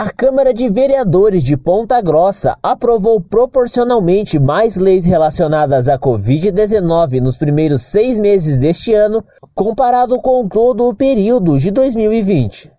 A 0.00 0.10
Câmara 0.10 0.54
de 0.54 0.68
Vereadores 0.68 1.42
de 1.42 1.56
Ponta 1.56 2.00
Grossa 2.00 2.56
aprovou 2.62 3.20
proporcionalmente 3.20 4.38
mais 4.38 4.76
leis 4.76 5.04
relacionadas 5.04 5.88
à 5.88 5.98
Covid-19 5.98 7.20
nos 7.20 7.36
primeiros 7.36 7.82
seis 7.82 8.20
meses 8.20 8.58
deste 8.58 8.94
ano, 8.94 9.24
comparado 9.56 10.16
com 10.20 10.46
todo 10.46 10.86
o 10.86 10.94
período 10.94 11.58
de 11.58 11.72
2020. 11.72 12.70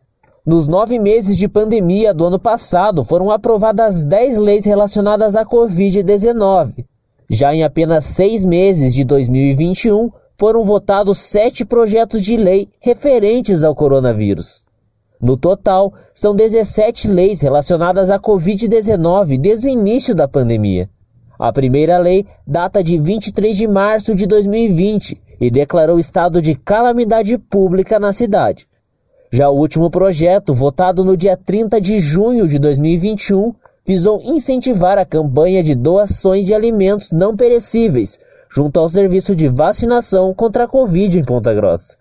Nos 0.46 0.69
nove 0.69 0.97
meses 0.97 1.36
de 1.36 1.50
pandemia 1.50 2.13
do 2.13 2.26
ano 2.26 2.40
passado, 2.40 3.04
foram 3.04 3.29
aprovadas 3.29 4.06
dez 4.06 4.38
leis 4.38 4.63
relacionadas 4.63 5.36
à 5.36 5.46
Covid-19. 5.46 6.86
Já 7.29 7.54
em 7.54 7.65
apenas 7.65 8.06
seis 8.06 8.46
meses 8.46 8.94
de 8.94 9.04
2021, 9.04 10.10
foram 10.40 10.63
votados 10.63 11.17
sete 11.17 11.65
projetos 11.65 12.22
de 12.22 12.38
lei 12.38 12.70
referentes 12.79 13.65
ao 13.65 13.76
coronavírus. 13.76 14.63
No 15.22 15.36
total, 15.36 15.94
são 16.13 16.34
17 16.34 17.09
leis 17.09 17.41
relacionadas 17.41 18.09
à 18.09 18.18
Covid-19 18.18 19.38
desde 19.38 19.68
o 19.68 19.70
início 19.70 20.16
da 20.16 20.28
pandemia. 20.28 20.90
A 21.38 21.52
primeira 21.52 21.98
lei 21.98 22.26
data 22.48 22.82
de 22.82 22.98
23 22.98 23.55
de 23.55 23.68
março 23.68 24.16
de 24.16 24.26
2020 24.26 25.22
e 25.42 25.50
declarou 25.52 26.00
estado 26.00 26.42
de 26.42 26.55
calamidade 26.55 27.38
pública 27.38 28.00
na 28.00 28.14
cidade. 28.14 28.68
Já 29.32 29.50
o 29.50 29.58
último 29.58 29.90
projeto, 29.90 30.54
votado 30.54 31.04
no 31.04 31.16
dia 31.16 31.38
30 31.38 31.80
de 31.80 32.00
junho 32.00 32.48
de 32.48 32.58
2021, 32.58 33.54
visou 33.86 34.22
incentivar 34.23 34.98
a 34.98 35.06
campanha 35.06 35.62
de 35.62 35.76
doações 35.76 36.45
de 36.45 36.54
alimentos 36.54 37.12
não 37.12 37.36
perecíveis 37.36 38.20
junto 38.50 38.80
ao 38.80 38.90
serviço 38.90 39.36
de 39.36 39.48
vacinação 39.48 40.34
contra 40.34 40.64
a 40.64 40.67
Covid 40.67 41.20
em 41.20 41.23
Ponta 41.23 41.54
Grossa. 41.54 41.98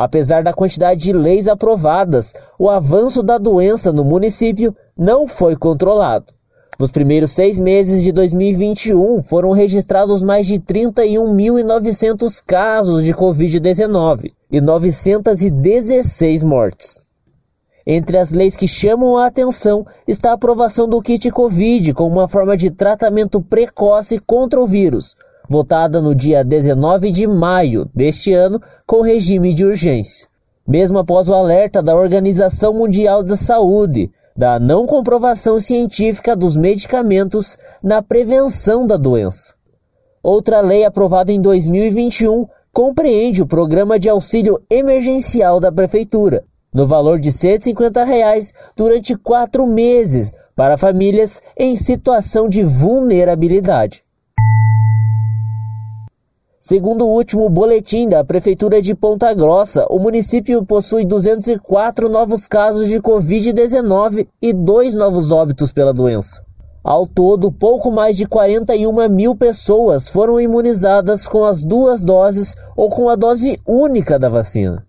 Apesar 0.00 0.44
da 0.44 0.52
quantidade 0.52 1.00
de 1.00 1.12
leis 1.12 1.48
aprovadas, 1.48 2.32
o 2.56 2.70
avanço 2.70 3.20
da 3.20 3.36
doença 3.36 3.92
no 3.92 4.04
município 4.04 4.72
não 4.96 5.26
foi 5.26 5.56
controlado. 5.56 6.26
Nos 6.78 6.92
primeiros 6.92 7.32
seis 7.32 7.58
meses 7.58 8.04
de 8.04 8.12
2021, 8.12 9.24
foram 9.24 9.50
registrados 9.50 10.22
mais 10.22 10.46
de 10.46 10.60
31.900 10.60 12.40
casos 12.46 13.02
de 13.02 13.12
Covid-19 13.12 14.30
e 14.52 14.60
916 14.60 16.44
mortes. 16.44 17.02
Entre 17.84 18.18
as 18.18 18.30
leis 18.30 18.54
que 18.54 18.68
chamam 18.68 19.16
a 19.16 19.26
atenção 19.26 19.84
está 20.06 20.30
a 20.30 20.34
aprovação 20.34 20.88
do 20.88 21.02
kit 21.02 21.28
Covid 21.32 21.92
como 21.94 22.20
uma 22.20 22.28
forma 22.28 22.56
de 22.56 22.70
tratamento 22.70 23.42
precoce 23.42 24.20
contra 24.20 24.60
o 24.60 24.66
vírus, 24.66 25.16
votada 25.48 26.02
no 26.02 26.14
dia 26.14 26.44
19 26.44 27.10
de 27.10 27.26
maio 27.26 27.88
deste 27.94 28.32
ano 28.34 28.60
com 28.86 29.00
regime 29.00 29.54
de 29.54 29.64
urgência. 29.64 30.28
Mesmo 30.66 30.98
após 30.98 31.30
o 31.30 31.34
alerta 31.34 31.82
da 31.82 31.96
Organização 31.96 32.74
Mundial 32.74 33.22
da 33.22 33.36
Saúde 33.36 34.10
da 34.36 34.60
não 34.60 34.86
comprovação 34.86 35.58
científica 35.58 36.36
dos 36.36 36.56
medicamentos 36.56 37.56
na 37.82 38.00
prevenção 38.00 38.86
da 38.86 38.96
doença. 38.96 39.54
Outra 40.22 40.60
lei 40.60 40.84
aprovada 40.84 41.32
em 41.32 41.40
2021 41.40 42.46
compreende 42.72 43.42
o 43.42 43.46
programa 43.46 43.98
de 43.98 44.08
auxílio 44.08 44.60
emergencial 44.70 45.58
da 45.58 45.72
Prefeitura, 45.72 46.44
no 46.72 46.86
valor 46.86 47.18
de 47.18 47.32
150 47.32 48.04
reais 48.04 48.52
durante 48.76 49.16
quatro 49.16 49.66
meses 49.66 50.30
para 50.54 50.78
famílias 50.78 51.42
em 51.56 51.74
situação 51.74 52.48
de 52.48 52.62
vulnerabilidade. 52.62 54.04
Segundo 56.60 57.06
o 57.06 57.14
último 57.14 57.48
boletim 57.48 58.08
da 58.08 58.24
Prefeitura 58.24 58.82
de 58.82 58.92
Ponta 58.92 59.32
Grossa, 59.32 59.86
o 59.88 60.00
município 60.00 60.66
possui 60.66 61.04
204 61.04 62.08
novos 62.08 62.48
casos 62.48 62.88
de 62.88 63.00
Covid-19 63.00 64.26
e 64.42 64.52
dois 64.52 64.92
novos 64.92 65.30
óbitos 65.30 65.70
pela 65.70 65.94
doença. 65.94 66.44
Ao 66.82 67.06
todo, 67.06 67.52
pouco 67.52 67.92
mais 67.92 68.16
de 68.16 68.26
41 68.26 69.08
mil 69.08 69.36
pessoas 69.36 70.08
foram 70.08 70.40
imunizadas 70.40 71.28
com 71.28 71.44
as 71.44 71.64
duas 71.64 72.02
doses 72.02 72.56
ou 72.76 72.90
com 72.90 73.08
a 73.08 73.14
dose 73.14 73.60
única 73.64 74.18
da 74.18 74.28
vacina. 74.28 74.84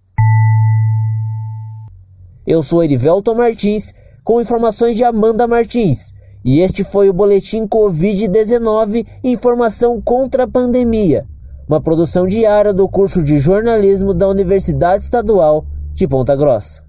Eu 2.48 2.64
sou 2.64 2.84
Erivelton 2.84 3.36
Martins, 3.36 3.94
com 4.24 4.42
informações 4.42 4.96
de 4.96 5.04
Amanda 5.04 5.48
Martins, 5.48 6.16
e 6.44 6.62
este 6.62 6.84
foi 6.84 7.10
o 7.10 7.14
Boletim 7.14 7.68
Covid-19 7.68 9.06
Informação 9.24 10.02
contra 10.02 10.46
a 10.46 10.48
Pandemia 10.48 11.28
uma 11.70 11.80
produção 11.80 12.26
diária 12.26 12.74
do 12.74 12.90
curso 12.90 13.22
de 13.22 13.38
jornalismo 13.38 14.12
da 14.12 14.28
Universidade 14.28 15.04
Estadual 15.04 15.68
de 15.94 16.08
Ponta 16.08 16.36
Grossa. 16.36 16.89